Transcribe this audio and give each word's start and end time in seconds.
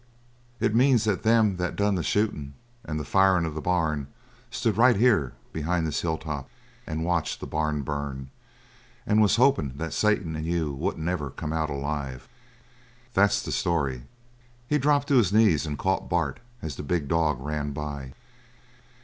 It 0.59 0.73
means 0.73 1.03
that 1.03 1.21
them 1.21 1.57
that 1.57 1.75
done 1.75 1.93
the 1.93 2.01
shootin' 2.01 2.55
and 2.83 2.99
the 2.99 3.05
firin' 3.05 3.45
of 3.45 3.53
the 3.53 3.61
barn 3.61 4.07
stood 4.49 4.75
right 4.75 4.95
here 4.95 5.33
behind 5.53 5.85
this 5.85 6.01
hill 6.01 6.17
top 6.17 6.49
and 6.87 7.05
watched 7.05 7.39
the 7.39 7.45
barn 7.45 7.83
burn 7.83 8.31
and 9.05 9.21
was 9.21 9.35
hopin' 9.35 9.73
that 9.75 9.93
Satan 9.93 10.35
and 10.35 10.43
you 10.47 10.73
wouldn't 10.73 11.07
ever 11.07 11.29
come 11.29 11.53
out 11.53 11.69
alive. 11.69 12.27
That's 13.13 13.43
the 13.43 13.51
story." 13.51 14.05
He 14.67 14.79
dropped 14.79 15.07
to 15.09 15.17
his 15.19 15.31
knees 15.31 15.67
and 15.67 15.77
caught 15.77 16.09
Bart 16.09 16.39
as 16.63 16.77
the 16.77 16.81
big 16.81 17.07
dog 17.07 17.39
ran 17.39 17.71
by. 17.71 18.13